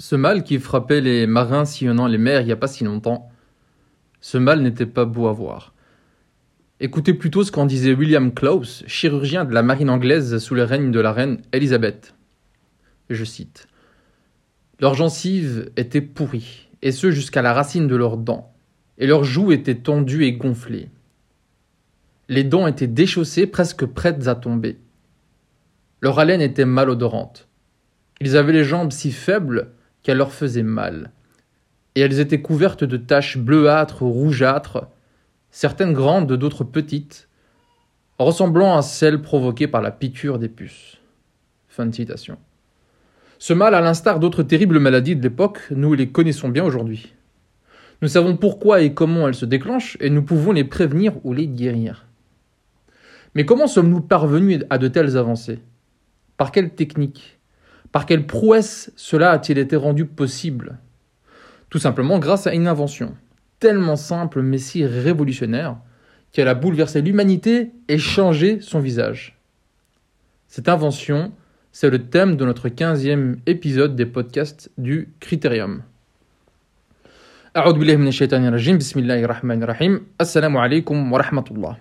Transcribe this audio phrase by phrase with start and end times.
[0.00, 3.28] Ce mal qui frappait les marins sillonnant les mers il n'y a pas si longtemps,
[4.22, 5.74] ce mal n'était pas beau à voir.
[6.80, 10.90] Écoutez plutôt ce qu'en disait William Close, chirurgien de la marine anglaise sous le règne
[10.90, 12.14] de la reine Elisabeth.
[13.10, 13.68] Je cite
[14.80, 18.54] Leurs gencives étaient pourries, et ce jusqu'à la racine de leurs dents,
[18.96, 20.88] et leurs joues étaient tendues et gonflées.
[22.30, 24.78] Les dents étaient déchaussées, presque prêtes à tomber.
[26.00, 27.48] Leur haleine était malodorante.
[28.22, 31.10] Ils avaient les jambes si faibles qu'elles leur faisaient mal.
[31.94, 34.86] Et elles étaient couvertes de taches bleuâtres ou rougeâtres,
[35.50, 37.28] certaines grandes, d'autres petites,
[38.18, 40.98] ressemblant à celles provoquées par la piqûre des puces.
[41.68, 42.38] Fin citation.
[43.38, 47.14] Ce mal, à l'instar d'autres terribles maladies de l'époque, nous les connaissons bien aujourd'hui.
[48.02, 51.48] Nous savons pourquoi et comment elles se déclenchent, et nous pouvons les prévenir ou les
[51.48, 52.06] guérir.
[53.34, 55.60] Mais comment sommes-nous parvenus à de telles avancées?
[56.36, 57.39] Par quelle technique?
[57.92, 60.78] Par quelle prouesse cela a-t-il été rendu possible?
[61.68, 63.14] Tout simplement grâce à une invention,
[63.58, 65.76] tellement simple mais si révolutionnaire,
[66.32, 69.38] qu'elle a bouleversé l'humanité et changé son visage.
[70.46, 71.32] Cette invention,
[71.72, 75.82] c'est le thème de notre quinzième épisode des podcasts du Critérium.
[80.18, 81.76] Assalamu alaikum wa.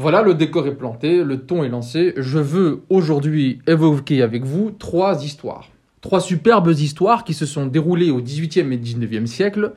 [0.00, 2.14] Voilà, le décor est planté, le ton est lancé.
[2.16, 5.68] Je veux aujourd'hui évoquer avec vous trois histoires.
[6.00, 9.74] Trois superbes histoires qui se sont déroulées au XVIIIe et XIXe siècle.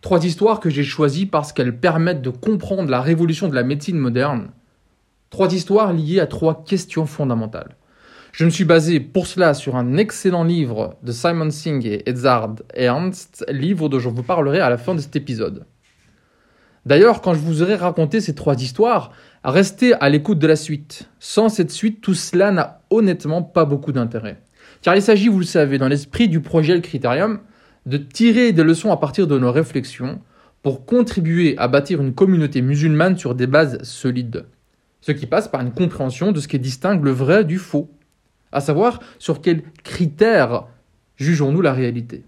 [0.00, 3.96] Trois histoires que j'ai choisies parce qu'elles permettent de comprendre la révolution de la médecine
[3.96, 4.48] moderne.
[5.30, 7.76] Trois histoires liées à trois questions fondamentales.
[8.32, 12.56] Je me suis basé pour cela sur un excellent livre de Simon Singh et Edzard
[12.74, 15.64] Ernst, livre dont je vous parlerai à la fin de cet épisode.
[16.86, 21.08] D'ailleurs, quand je vous aurai raconté ces trois histoires, restez à l'écoute de la suite.
[21.18, 24.42] Sans cette suite, tout cela n'a honnêtement pas beaucoup d'intérêt.
[24.82, 27.40] Car il s'agit, vous le savez, dans l'esprit du projet Le Critérium,
[27.86, 30.20] de tirer des leçons à partir de nos réflexions
[30.62, 34.46] pour contribuer à bâtir une communauté musulmane sur des bases solides.
[35.00, 37.90] Ce qui passe par une compréhension de ce qui distingue le vrai du faux,
[38.52, 40.64] à savoir sur quels critères
[41.16, 42.24] jugeons-nous la réalité.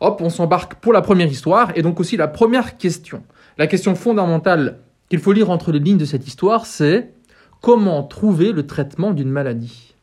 [0.00, 3.22] Hop, on s'embarque pour la première histoire et donc aussi la première question.
[3.58, 7.14] La question fondamentale qu'il faut lire entre les lignes de cette histoire, c'est
[7.62, 9.94] comment trouver le traitement d'une maladie.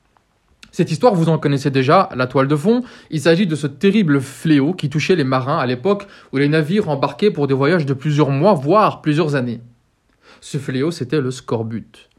[0.72, 2.82] Cette histoire, vous en connaissez déjà, la toile de fond.
[3.12, 6.90] Il s'agit de ce terrible fléau qui touchait les marins à l'époque où les navires
[6.90, 9.62] embarquaient pour des voyages de plusieurs mois, voire plusieurs années.
[10.42, 12.10] Ce fléau, c'était le scorbut.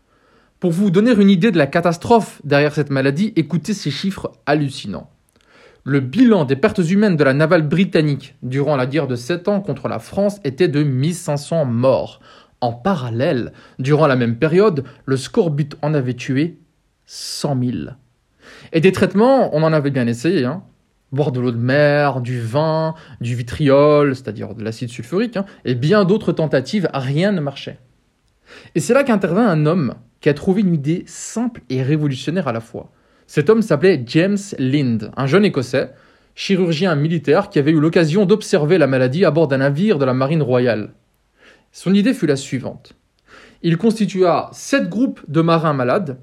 [0.61, 5.11] Pour vous donner une idée de la catastrophe derrière cette maladie, écoutez ces chiffres hallucinants.
[5.87, 9.61] Le bilan des pertes humaines de la navale britannique durant la guerre de 7 ans
[9.61, 12.21] contre la France était de 1500 morts.
[12.63, 16.57] En parallèle, durant la même période, le scorbut en avait tué
[17.05, 17.73] 100 000.
[18.73, 20.47] Et des traitements, on en avait bien essayé.
[20.47, 20.63] Hein.
[21.13, 25.75] Boire de l'eau de mer, du vin, du vitriol, c'est-à-dire de l'acide sulfurique, hein, et
[25.75, 27.79] bien d'autres tentatives, rien ne marchait.
[28.75, 32.53] Et c'est là qu'intervint un homme qui a trouvé une idée simple et révolutionnaire à
[32.53, 32.91] la fois.
[33.27, 35.93] Cet homme s'appelait James Lind, un jeune Écossais,
[36.35, 40.15] chirurgien militaire qui avait eu l'occasion d'observer la maladie à bord d'un navire de la
[40.15, 40.93] marine royale.
[41.73, 42.95] Son idée fut la suivante.
[43.63, 46.19] Il constitua sept groupes de marins malades.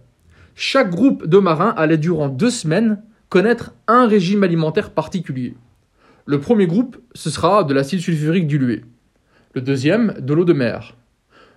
[0.53, 5.55] Chaque groupe de marins allait durant deux semaines connaître un régime alimentaire particulier.
[6.25, 8.83] Le premier groupe, ce sera de l'acide sulfurique dilué.
[9.53, 10.95] Le deuxième, de l'eau de mer.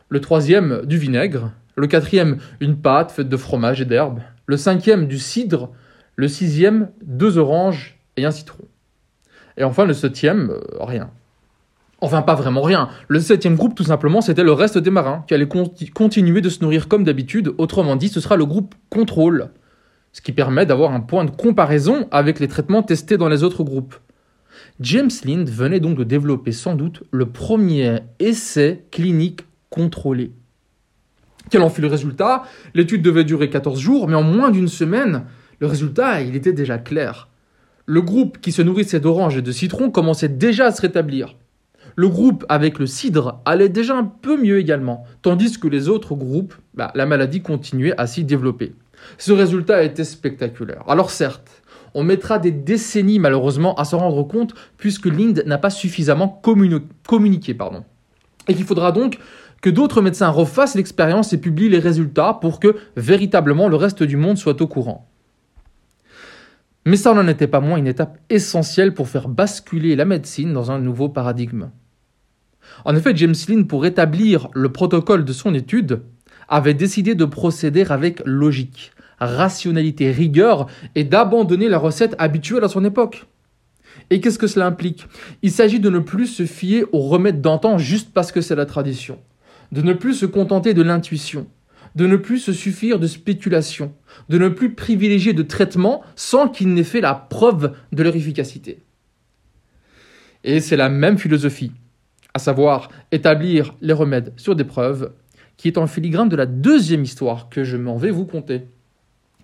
[0.09, 1.53] Le troisième, du vinaigre.
[1.77, 5.71] Le quatrième, une pâte faite de fromage et d'herbes le cinquième du cidre,
[6.17, 8.65] le sixième deux oranges et un citron.
[9.57, 11.11] Et enfin le septième, euh, rien.
[12.01, 12.89] Enfin pas vraiment rien.
[13.09, 16.63] Le septième groupe tout simplement c'était le reste des marins qui allaient continuer de se
[16.63, 19.51] nourrir comme d'habitude, autrement dit ce sera le groupe contrôle,
[20.13, 23.65] ce qui permet d'avoir un point de comparaison avec les traitements testés dans les autres
[23.65, 23.97] groupes.
[24.81, 30.33] James Lind venait donc de développer sans doute le premier essai clinique contrôlé.
[31.51, 32.45] Quel en fut le résultat?
[32.75, 35.25] L'étude devait durer 14 jours, mais en moins d'une semaine,
[35.61, 37.29] le résultat, il était déjà clair.
[37.87, 41.37] Le groupe qui se nourrissait d'oranges et de citron commençait déjà à se rétablir.
[41.97, 46.15] Le groupe avec le cidre allait déjà un peu mieux également, tandis que les autres
[46.15, 48.75] groupes, bah, la maladie continuait à s'y développer.
[49.19, 50.83] Ce résultat était spectaculaire.
[50.89, 51.63] Alors certes,
[51.95, 57.55] on mettra des décennies malheureusement à s'en rendre compte puisque l'Inde n'a pas suffisamment communiqué.
[57.55, 57.85] Pardon.
[58.49, 59.19] Et qu'il faudra donc
[59.65, 64.19] que d'autres médecins refassent l'expérience et publient les résultats pour que véritablement le reste du
[64.19, 65.09] monde soit au courant.
[66.85, 70.71] Mais ça n'en était pas moins une étape essentielle pour faire basculer la médecine dans
[70.71, 71.71] un nouveau paradigme.
[72.85, 76.03] En effet, James Lynn, pour établir le protocole de son étude,
[76.47, 82.85] avait décidé de procéder avec logique, rationalité, rigueur et d'abandonner la recette habituelle à son
[82.85, 83.25] époque.
[84.11, 85.07] Et qu'est-ce que cela implique?
[85.41, 88.67] Il s'agit de ne plus se fier aux remèdes d'antan juste parce que c'est la
[88.67, 89.19] tradition,
[89.73, 91.47] de ne plus se contenter de l'intuition,
[91.95, 93.93] de ne plus se suffire de spéculation,
[94.29, 98.83] de ne plus privilégier de traitements sans qu'il n'ait fait la preuve de leur efficacité.
[100.43, 101.73] Et c'est la même philosophie,
[102.35, 105.13] à savoir établir les remèdes sur des preuves,
[105.57, 108.63] qui est en filigrane de la deuxième histoire que je m'en vais vous conter.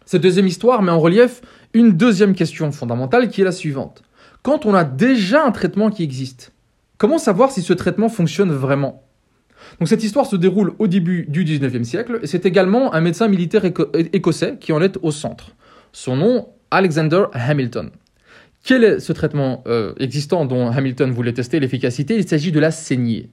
[0.04, 1.40] Cette deuxième histoire met en relief
[1.72, 4.02] une deuxième question fondamentale qui est la suivante.
[4.42, 6.52] Quand on a déjà un traitement qui existe,
[6.98, 9.04] comment savoir si ce traitement fonctionne vraiment?
[9.78, 13.28] Donc cette histoire se déroule au début du 19e siècle et c'est également un médecin
[13.28, 15.52] militaire écossais qui en est au centre.
[15.92, 17.90] Son nom, Alexander Hamilton.
[18.64, 22.16] Quel est ce traitement euh, existant dont Hamilton voulait tester l'efficacité?
[22.16, 23.30] Il s'agit de la saignée.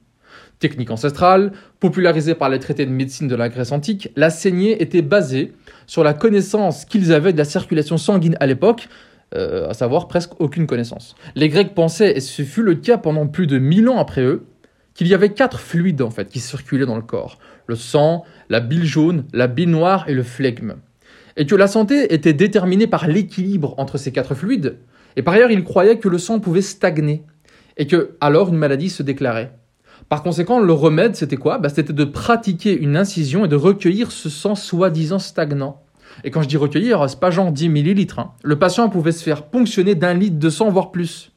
[0.60, 5.04] Technique ancestrale, popularisée par les traités de médecine de la Grèce antique, la saignée était
[5.04, 5.54] basée
[5.86, 8.88] sur la connaissance qu'ils avaient de la circulation sanguine à l'époque,
[9.36, 11.16] euh, à savoir presque aucune connaissance.
[11.36, 14.46] Les Grecs pensaient, et ce fut le cas pendant plus de 1000 ans après eux,
[14.98, 18.60] qu'il y avait quatre fluides en fait qui circulaient dans le corps le sang, la
[18.60, 20.76] bile jaune, la bile noire et le flegme.
[21.36, 24.78] Et que la santé était déterminée par l'équilibre entre ces quatre fluides.
[25.16, 27.24] Et par ailleurs, il croyait que le sang pouvait stagner
[27.76, 29.52] et que alors une maladie se déclarait.
[30.10, 31.58] Par conséquent, le remède, c'était quoi?
[31.58, 35.82] Bah, C'était de pratiquer une incision et de recueillir ce sang soi-disant stagnant.
[36.24, 38.20] Et quand je dis recueillir, c'est pas genre 10 millilitres.
[38.20, 38.32] Hein.
[38.44, 41.32] Le patient pouvait se faire ponctionner d'un litre de sang, voire plus.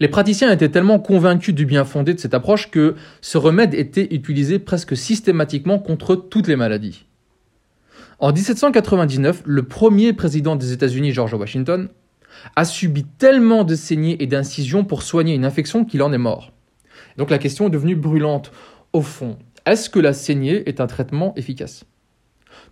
[0.00, 4.08] Les praticiens étaient tellement convaincus du bien fondé de cette approche que ce remède était
[4.14, 7.04] utilisé presque systématiquement contre toutes les maladies.
[8.18, 11.90] En 1799, le premier président des États-Unis, George Washington,
[12.56, 16.52] a subi tellement de saignées et d'incisions pour soigner une infection qu'il en est mort.
[17.18, 18.52] Donc la question est devenue brûlante.
[18.94, 21.84] Au fond, est-ce que la saignée est un traitement efficace?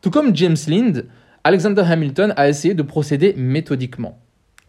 [0.00, 1.06] Tout comme James Lind,
[1.44, 4.19] Alexander Hamilton a essayé de procéder méthodiquement.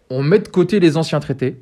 [0.09, 1.61] On met de côté les anciens traités,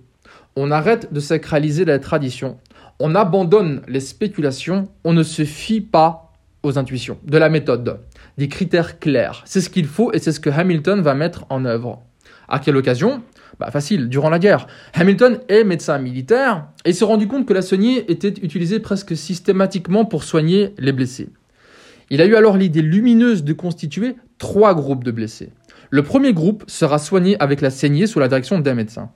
[0.60, 2.58] on arrête de sacraliser la tradition,
[3.00, 6.34] on abandonne les spéculations, on ne se fie pas
[6.64, 8.00] aux intuitions, de la méthode,
[8.40, 9.44] des critères clairs.
[9.46, 12.02] C'est ce qu'il faut et c'est ce que Hamilton va mettre en œuvre.
[12.50, 13.22] À quelle occasion?
[13.60, 14.66] Bah, Facile, durant la guerre.
[14.96, 20.06] Hamilton est médecin militaire et s'est rendu compte que la saignée était utilisée presque systématiquement
[20.06, 21.30] pour soigner les blessés.
[22.10, 25.52] Il a eu alors l'idée lumineuse de constituer trois groupes de blessés.
[25.92, 29.12] Le premier groupe sera soigné avec la saignée sous la direction d'un médecin.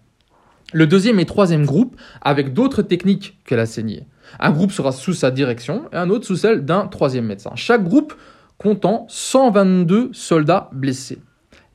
[0.73, 4.07] Le deuxième et troisième groupe avec d'autres techniques que la saignée.
[4.39, 7.51] Un groupe sera sous sa direction et un autre sous celle d'un troisième médecin.
[7.55, 8.13] Chaque groupe
[8.57, 11.19] comptant 122 soldats blessés.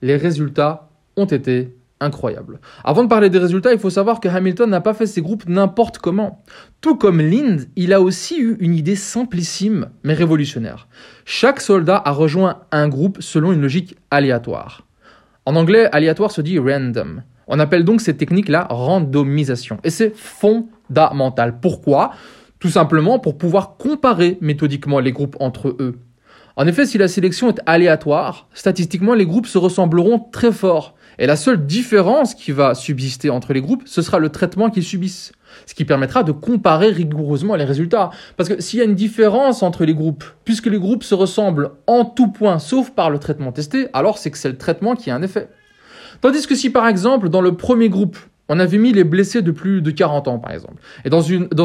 [0.01, 2.61] Les résultats ont été incroyables.
[2.85, 5.49] Avant de parler des résultats, il faut savoir que Hamilton n'a pas fait ses groupes
[5.49, 6.43] n'importe comment.
[6.81, 10.89] Tout comme Lind, il a aussi eu une idée simplissime mais révolutionnaire.
[11.25, 14.87] Chaque soldat a rejoint un groupe selon une logique aléatoire.
[15.45, 17.23] En anglais, aléatoire se dit random.
[17.47, 19.79] On appelle donc cette technique la randomisation.
[19.85, 21.61] Et c'est fondamental.
[21.61, 22.13] Pourquoi?
[22.59, 25.99] Tout simplement pour pouvoir comparer méthodiquement les groupes entre eux.
[26.59, 30.95] En effet, si la sélection est aléatoire, statistiquement les groupes se ressembleront très fort.
[31.19, 34.83] Et la seule différence qui va subsister entre les groupes, ce sera le traitement qu'ils
[34.83, 35.33] subissent.
[35.67, 38.11] Ce qui permettra de comparer rigoureusement les résultats.
[38.39, 41.73] Parce que s'il y a une différence entre les groupes, puisque les groupes se ressemblent
[41.87, 45.11] en tout point sauf par le traitement testé, alors c'est que c'est le traitement qui
[45.11, 45.49] a un effet.
[46.21, 48.19] Tandis que si par exemple dans le premier groupe,
[48.49, 51.23] on avait mis les blessés de plus de 40 ans par exemple, et dans,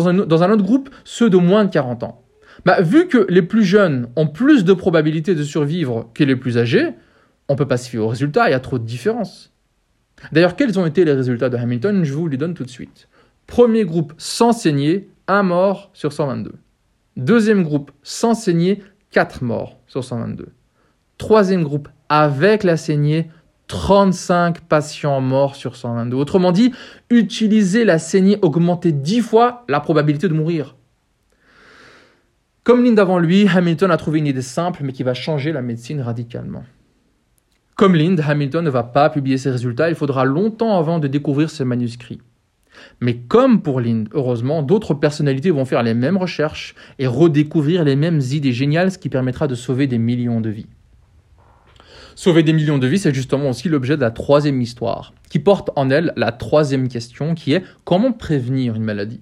[0.08, 2.22] un, autre groupe, ceux de moins de 40 ans,
[2.66, 6.58] bah, vu que les plus jeunes ont plus de probabilités de survivre que les plus
[6.58, 6.90] âgés,
[7.48, 9.52] on peut pas se fier aux résultats, il y a trop de différences.
[10.32, 12.04] D'ailleurs, quels ont été les résultats de Hamilton?
[12.04, 13.08] Je vous les donne tout de suite.
[13.48, 16.54] Premier groupe sans saigner, 1 mort sur 122.
[17.18, 20.48] Deuxième groupe sans saigner, 4 morts sur 122.
[21.18, 23.30] Troisième groupe avec la saignée,
[23.72, 26.18] 35 patients morts sur 122.
[26.18, 26.74] Autrement dit,
[27.10, 30.76] utiliser la saignée augmentait 10 fois la probabilité de mourir.
[32.64, 35.62] Comme Lind avant lui, Hamilton a trouvé une idée simple mais qui va changer la
[35.62, 36.66] médecine radicalement.
[37.78, 41.50] Comme Lind, Hamilton ne va pas publier ses résultats, il faudra longtemps avant de découvrir
[41.50, 42.20] ses manuscrits.
[43.00, 47.96] Mais comme pour Lind, heureusement, d'autres personnalités vont faire les mêmes recherches et redécouvrir les
[47.96, 50.68] mêmes idées géniales, ce qui permettra de sauver des millions de vies.
[52.16, 55.70] Sauver des millions de vies, c'est justement aussi l'objet de la troisième histoire, qui porte
[55.76, 59.22] en elle la troisième question, qui est comment prévenir une maladie?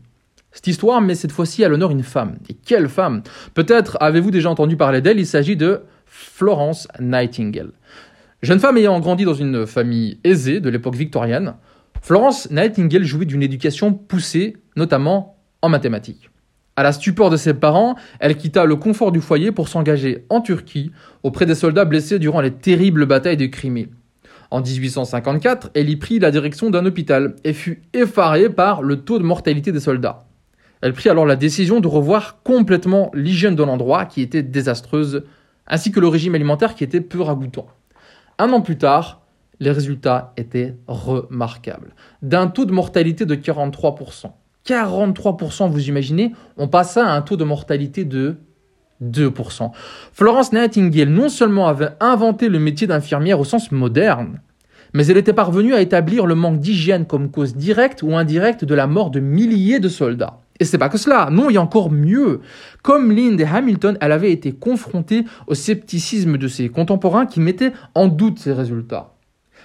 [0.51, 2.37] Cette histoire met cette fois-ci à l'honneur une femme.
[2.49, 3.21] Et quelle femme
[3.53, 7.71] Peut-être avez-vous déjà entendu parler d'elle, il s'agit de Florence Nightingale.
[8.41, 11.55] Jeune femme ayant grandi dans une famille aisée de l'époque victorienne,
[12.01, 16.29] Florence Nightingale jouit d'une éducation poussée, notamment en mathématiques.
[16.79, 20.39] À la stupeur de ses parents, elle quitta le confort du foyer pour s'engager en
[20.39, 20.93] Turquie
[21.23, 23.89] auprès des soldats blessés durant les terribles batailles de Crimée.
[24.49, 29.19] En 1854, elle y prit la direction d'un hôpital et fut effarée par le taux
[29.19, 30.23] de mortalité des soldats.
[30.79, 35.25] Elle prit alors la décision de revoir complètement l'hygiène de l'endroit qui était désastreuse,
[35.67, 37.67] ainsi que le régime alimentaire qui était peu ragoûtant.
[38.37, 39.19] Un an plus tard,
[39.59, 41.93] les résultats étaient remarquables.
[42.21, 44.31] D'un taux de mortalité de 43%.
[44.65, 48.37] 43%, vous imaginez, on passa à un taux de mortalité de
[49.03, 49.71] 2%.
[50.13, 54.41] Florence Nightingale non seulement avait inventé le métier d'infirmière au sens moderne,
[54.93, 58.75] mais elle était parvenue à établir le manque d'hygiène comme cause directe ou indirecte de
[58.75, 60.39] la mort de milliers de soldats.
[60.59, 62.41] Et c'est pas que cela, non, il y a encore mieux.
[62.83, 68.07] Comme Lynn Hamilton, elle avait été confrontée au scepticisme de ses contemporains qui mettaient en
[68.07, 69.13] doute ses résultats.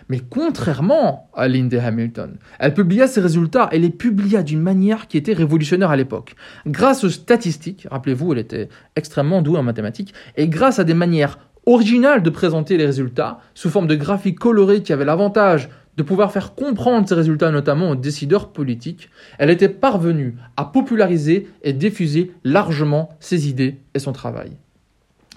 [0.08, 5.16] Mais contrairement à Linda Hamilton, elle publia ses résultats et les publia d'une manière qui
[5.16, 6.34] était révolutionnaire à l'époque.
[6.66, 11.38] Grâce aux statistiques, rappelez-vous, elle était extrêmement douée en mathématiques, et grâce à des manières
[11.66, 16.32] originales de présenter les résultats, sous forme de graphiques colorés qui avaient l'avantage de pouvoir
[16.32, 22.32] faire comprendre ces résultats notamment aux décideurs politiques, elle était parvenue à populariser et diffuser
[22.42, 24.52] largement ses idées et son travail.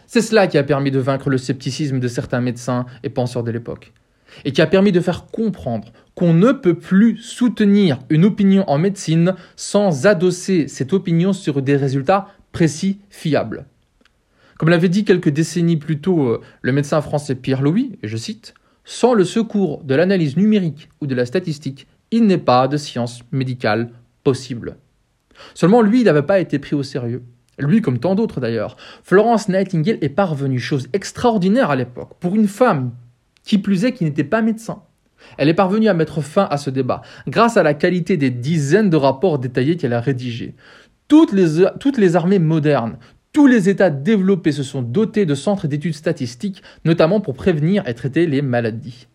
[0.08, 3.52] C'est cela qui a permis de vaincre le scepticisme de certains médecins et penseurs de
[3.52, 3.94] l'époque
[4.46, 8.78] et qui a permis de faire comprendre qu'on ne peut plus soutenir une opinion en
[8.78, 13.66] médecine sans adosser cette opinion sur des résultats précis, fiables.
[14.58, 18.18] Comme l'avait dit quelques décennies plus tôt euh, le médecin français Pierre Louis, et je
[18.18, 22.78] cite, Sans le secours de l'analyse numérique ou de la statistique, il n'est pas de
[22.78, 23.92] science médicale
[24.24, 24.78] possible.
[25.54, 27.22] Seulement lui, il n'avait pas été pris au sérieux.
[27.60, 28.78] Lui, comme tant d'autres d'ailleurs.
[29.04, 32.92] Florence Nightingale est parvenue, chose extraordinaire à l'époque, pour une femme
[33.48, 34.84] qui plus est qui n'était pas médecin.
[35.38, 38.90] Elle est parvenue à mettre fin à ce débat grâce à la qualité des dizaines
[38.90, 40.54] de rapports détaillés qu'elle a rédigés.
[41.08, 42.98] Toutes les, toutes les armées modernes,
[43.32, 47.94] tous les États développés se sont dotés de centres d'études statistiques, notamment pour prévenir et
[47.94, 49.08] traiter les maladies.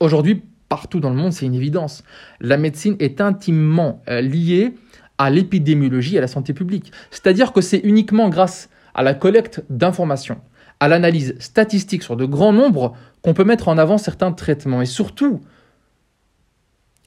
[0.00, 2.02] Aujourd'hui, partout dans le monde, c'est une évidence.
[2.40, 4.74] La médecine est intimement euh, liée
[5.18, 6.90] à l'épidémiologie et à la santé publique.
[7.10, 10.40] C'est-à-dire que c'est uniquement grâce à la collecte d'informations,
[10.80, 14.82] à l'analyse statistique sur de grands nombres qu'on peut mettre en avant certains traitements.
[14.82, 15.40] Et surtout,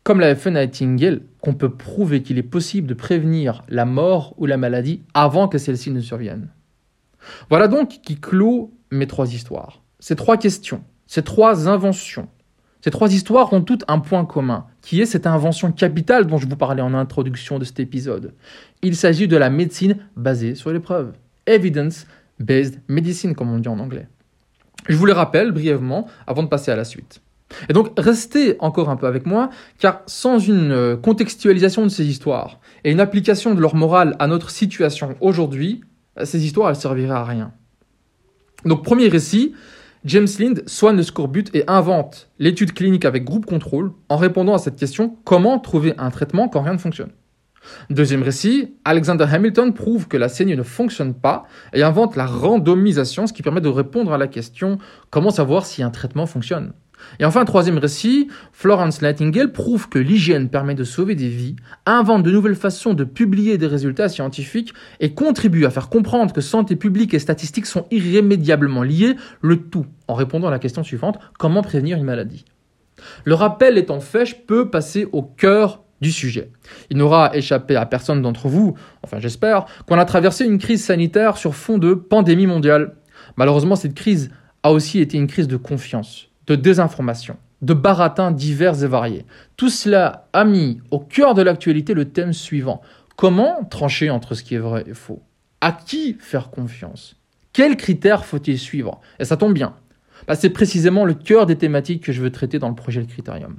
[0.04, 4.46] comme l'a fait Nightingale, qu'on peut prouver qu'il est possible de prévenir la mort ou
[4.46, 6.50] la maladie avant que celle-ci ne survienne.
[7.50, 9.82] Voilà donc qui clôt mes trois histoires.
[10.00, 12.28] Ces trois questions, ces trois inventions.
[12.84, 16.48] Ces trois histoires ont toutes un point commun, qui est cette invention capitale dont je
[16.48, 18.34] vous parlais en introduction de cet épisode.
[18.82, 21.14] Il s'agit de la médecine basée sur l'épreuve.
[21.46, 22.06] Evidence
[22.40, 24.08] based medicine, comme on dit en anglais.
[24.88, 27.22] Je vous le rappelle brièvement avant de passer à la suite.
[27.70, 29.50] Et donc, restez encore un peu avec moi,
[29.80, 34.28] car sans une euh, contextualisation de ces histoires et une application de leur morale à
[34.28, 35.82] notre situation aujourd'hui,
[36.20, 37.52] euh, ces histoires, elles serviraient à rien.
[38.66, 39.54] Donc, premier récit,
[40.06, 44.58] James Lind soigne le scorbut et invente l'étude clinique avec groupe contrôle en répondant à
[44.58, 47.12] cette question comment trouver un traitement quand rien ne fonctionne?
[47.90, 51.44] Deuxième récit, Alexander Hamilton prouve que la saignée ne fonctionne pas
[51.74, 54.78] et invente la randomisation, ce qui permet de répondre à la question
[55.10, 56.74] comment savoir si un traitement fonctionne?
[57.20, 61.56] Et enfin, troisième récit, Florence Nightingale prouve que l'hygiène permet de sauver des vies,
[61.86, 66.42] invente de nouvelles façons de publier des résultats scientifiques et contribue à faire comprendre que
[66.42, 71.20] santé publique et statistiques sont irrémédiablement liées, le tout en répondant à la question suivante,
[71.38, 72.46] comment prévenir une maladie?
[73.26, 75.83] Le rappel étant fait, je peux passer au cœur
[76.90, 81.38] Il n'aura échappé à personne d'entre vous, enfin j'espère, qu'on a traversé une crise sanitaire
[81.38, 82.96] sur fond de pandémie mondiale.
[83.38, 84.32] Malheureusement, cette crise
[84.64, 89.26] a aussi été une crise de confiance, de désinformation, de baratins divers et variés.
[89.58, 92.82] Tout cela a mis au cœur de l'actualité le thème suivant.
[93.16, 95.22] Comment trancher entre ce qui est vrai et faux?
[95.62, 97.16] À qui faire confiance?
[97.54, 99.00] Quels critères faut-il suivre?
[99.20, 99.76] Et ça tombe bien.
[100.28, 103.06] Bah, c'est précisément le cœur des thématiques que je veux traiter dans le projet Le
[103.06, 103.58] Critérium.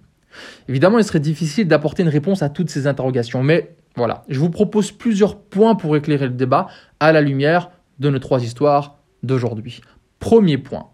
[0.68, 4.50] Évidemment, il serait difficile d'apporter une réponse à toutes ces interrogations, mais voilà, je vous
[4.50, 6.66] propose plusieurs points pour éclairer le débat
[7.00, 9.80] à la lumière de nos trois histoires d'aujourd'hui.
[10.18, 10.88] Premier point.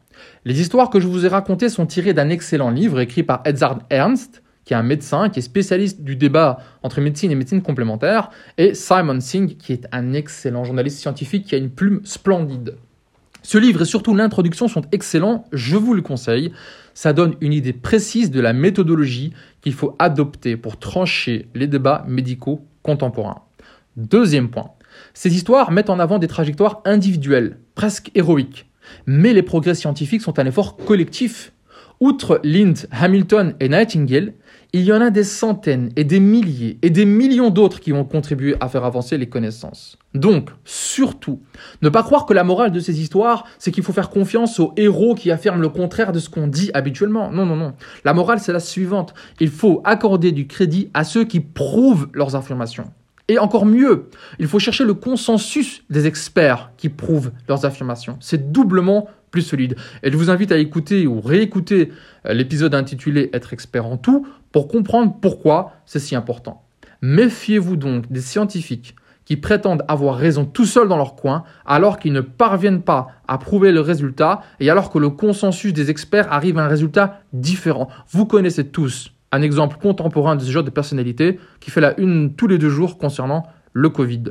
[0.44, 3.78] Les histoires que je vous ai racontées sont tirées d'un excellent livre écrit par Edzard
[3.90, 8.30] Ernst, qui est un médecin, qui est spécialiste du débat entre médecine et médecine complémentaire,
[8.58, 12.76] et Simon Singh, qui est un excellent journaliste scientifique qui a une plume splendide.
[13.42, 16.52] Ce livre et surtout l'introduction sont excellents, je vous le conseille.
[16.94, 19.32] Ça donne une idée précise de la méthodologie
[19.62, 23.42] qu'il faut adopter pour trancher les débats médicaux contemporains.
[23.96, 24.72] Deuxième point,
[25.14, 28.66] ces histoires mettent en avant des trajectoires individuelles, presque héroïques.
[29.06, 31.52] Mais les progrès scientifiques sont un effort collectif.
[32.02, 34.32] Outre Lind, Hamilton et Nightingale,
[34.72, 38.06] il y en a des centaines et des milliers et des millions d'autres qui ont
[38.06, 39.98] contribué à faire avancer les connaissances.
[40.14, 41.42] Donc, surtout,
[41.82, 44.72] ne pas croire que la morale de ces histoires, c'est qu'il faut faire confiance aux
[44.78, 47.30] héros qui affirment le contraire de ce qu'on dit habituellement.
[47.30, 47.74] Non, non, non.
[48.06, 49.12] La morale, c'est la suivante.
[49.38, 52.90] Il faut accorder du crédit à ceux qui prouvent leurs affirmations.
[53.28, 54.08] Et encore mieux,
[54.40, 58.16] il faut chercher le consensus des experts qui prouvent leurs affirmations.
[58.20, 59.76] C'est doublement plus solide.
[60.02, 61.92] Et je vous invite à écouter ou réécouter
[62.26, 66.62] euh, l'épisode intitulé Être expert en tout pour comprendre pourquoi c'est si important.
[67.02, 72.12] Méfiez-vous donc des scientifiques qui prétendent avoir raison tout seuls dans leur coin alors qu'ils
[72.12, 76.58] ne parviennent pas à prouver le résultat et alors que le consensus des experts arrive
[76.58, 77.88] à un résultat différent.
[78.10, 82.34] Vous connaissez tous un exemple contemporain de ce genre de personnalité qui fait la une
[82.34, 84.24] tous les deux jours concernant le Covid.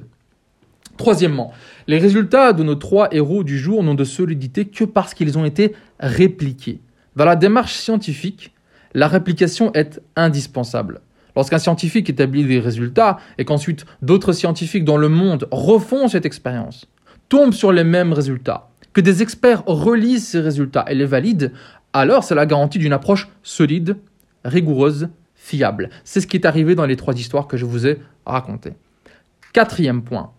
[0.98, 1.54] Troisièmement,
[1.90, 5.44] les résultats de nos trois héros du jour n'ont de solidité que parce qu'ils ont
[5.44, 6.82] été répliqués.
[7.16, 8.54] Dans la démarche scientifique,
[8.94, 11.02] la réplication est indispensable.
[11.36, 16.86] Lorsqu'un scientifique établit des résultats et qu'ensuite d'autres scientifiques dans le monde refont cette expérience,
[17.28, 21.52] tombent sur les mêmes résultats, que des experts relisent ces résultats et les valident,
[21.94, 23.98] alors c'est la garantie d'une approche solide,
[24.46, 25.90] rigoureuse, fiable.
[26.04, 28.74] C'est ce qui est arrivé dans les trois histoires que je vous ai racontées.
[29.54, 30.34] Quatrième point,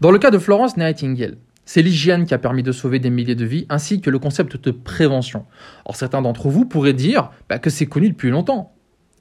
[0.00, 3.36] dans le cas de Florence Nightingale, c'est l'hygiène qui a permis de sauver des milliers
[3.36, 5.46] de vies, ainsi que le concept de prévention.
[5.84, 8.74] Or, certains d'entre vous pourraient dire bah, que c'est connu depuis longtemps.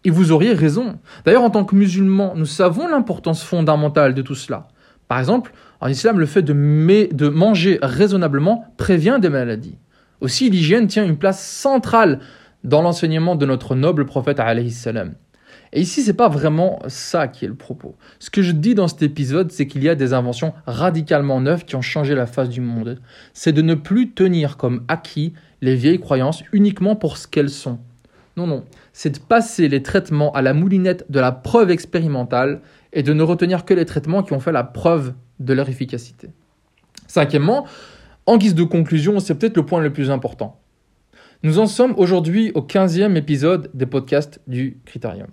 [0.04, 0.98] Et vous auriez raison.
[1.26, 4.70] D'ailleurs, en tant que musulmans, nous savons l'importance fondamentale de tout cela.
[5.08, 5.52] Par exemple,
[5.82, 9.78] en islam, le fait de, manger raisonnablement prévient des maladies.
[10.22, 12.20] Aussi, l'hygiène tient une place centrale
[12.64, 14.40] dans l'enseignement de notre noble prophète.
[15.72, 17.96] Et ici, c'est pas vraiment ça qui est le propos.
[18.18, 21.66] Ce que je dis dans cet épisode, c'est qu'il y a des inventions radicalement neuves
[21.66, 23.00] qui ont changé la face du monde.
[23.34, 27.80] C'est de ne plus tenir comme acquis les vieilles croyances uniquement pour ce qu'elles sont.
[28.36, 32.62] Non, non, c'est de passer les traitements à la moulinette de la preuve expérimentale
[32.94, 36.30] et de ne retenir que les traitements qui ont fait la preuve de leur efficacité.
[37.08, 37.68] Cinquièmement,
[38.26, 40.60] en guise de conclusion, c'est peut-être le point le plus important.
[41.44, 45.28] Nous en sommes aujourd'hui au 15e épisode des podcasts du Critérium.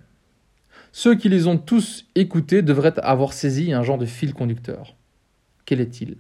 [0.99, 4.97] Ceux qui les ont tous écoutés devraient avoir saisi un genre de fil conducteur.
[5.67, 6.17] Quel est-il?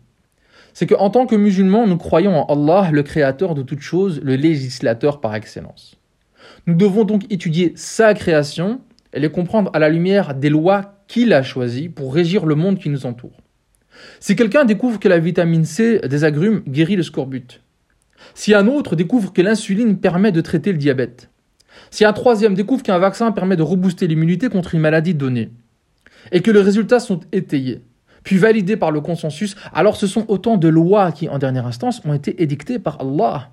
[0.74, 4.36] C'est qu'en tant que musulmans, nous croyons en Allah, le créateur de toutes choses, le
[4.36, 5.96] législateur par excellence.
[6.66, 8.82] Nous devons donc étudier sa création
[9.14, 12.78] et les comprendre à la lumière des lois qu'il a choisies pour régir le monde
[12.78, 13.40] qui nous entoure.
[14.20, 17.62] Si quelqu'un découvre que la vitamine C des agrumes guérit le scorbut,
[18.34, 21.30] si un autre découvre que l'insuline permet de traiter le diabète,
[21.90, 25.50] si un troisième découvre qu'un vaccin permet de rebooster l'immunité contre une maladie donnée,
[26.32, 27.82] et que les résultats sont étayés,
[28.22, 32.02] puis validés par le consensus, alors ce sont autant de lois qui, en dernière instance,
[32.04, 33.50] ont été édictées par Allah,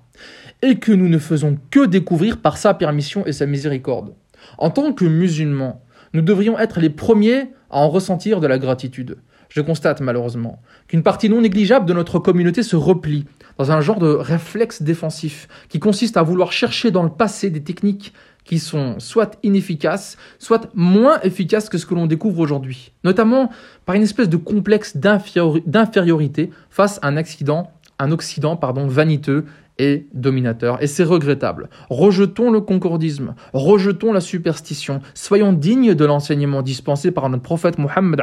[0.62, 4.14] et que nous ne faisons que découvrir par sa permission et sa miséricorde.
[4.58, 5.82] En tant que musulmans,
[6.12, 9.18] nous devrions être les premiers à en ressentir de la gratitude.
[9.48, 13.24] Je constate malheureusement qu'une partie non négligeable de notre communauté se replie
[13.58, 17.62] dans un genre de réflexe défensif qui consiste à vouloir chercher dans le passé des
[17.62, 18.12] techniques
[18.44, 23.50] qui sont soit inefficaces, soit moins efficaces que ce que l'on découvre aujourd'hui, notamment
[23.86, 29.46] par une espèce de complexe d'infériorité face à un accident, un Occident pardon, vaniteux
[29.78, 30.82] et dominateur.
[30.82, 31.68] Et c'est regrettable.
[31.90, 38.20] Rejetons le concordisme, rejetons la superstition, soyons dignes de l'enseignement dispensé par notre prophète Mohammed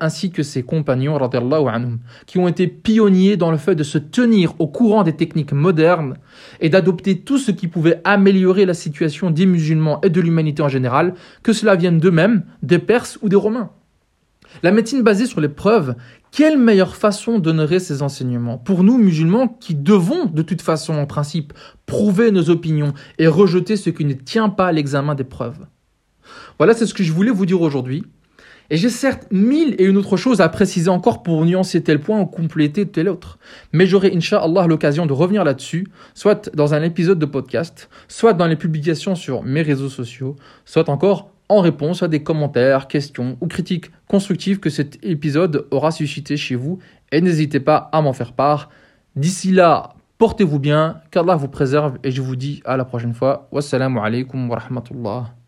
[0.00, 4.54] ainsi que ses compagnons anhum, qui ont été pionniers dans le fait de se tenir
[4.58, 6.16] au courant des techniques modernes
[6.60, 10.68] et d'adopter tout ce qui pouvait améliorer la situation des musulmans et de l'humanité en
[10.68, 13.70] général, que cela vienne d'eux-mêmes, des Perses ou des Romains.
[14.62, 15.94] La médecine basée sur les preuves,
[16.30, 18.58] quelle meilleure façon d'honorer ces enseignements?
[18.58, 21.52] Pour nous, musulmans, qui devons, de toute façon, en principe,
[21.86, 25.66] prouver nos opinions et rejeter ce qui ne tient pas à l'examen des preuves?
[26.58, 28.04] Voilà, c'est ce que je voulais vous dire aujourd'hui.
[28.70, 32.20] Et j'ai certes mille et une autres choses à préciser encore pour nuancer tel point
[32.20, 33.38] ou compléter tel autre.
[33.72, 38.46] Mais j'aurai, Inch'Allah, l'occasion de revenir là-dessus, soit dans un épisode de podcast, soit dans
[38.46, 43.46] les publications sur mes réseaux sociaux, soit encore en réponse à des commentaires, questions ou
[43.46, 46.78] critiques constructives que cet épisode aura suscité chez vous
[47.10, 48.70] et n'hésitez pas à m'en faire part.
[49.16, 53.48] D'ici là, portez-vous bien, qu'Allah vous préserve et je vous dis à la prochaine fois.
[53.52, 55.41] Wassalamu alaikum wa rahmatullah.